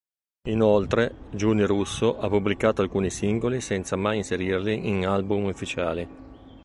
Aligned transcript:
Inoltre, 0.49 1.29
Giuni 1.29 1.63
Russo, 1.63 2.17
ha 2.17 2.27
pubblicato 2.27 2.81
alcuni 2.81 3.11
singoli 3.11 3.61
senza 3.61 3.95
mai 3.95 4.17
inserirli 4.17 4.89
in 4.89 5.05
album 5.05 5.43
ufficiali. 5.45 6.07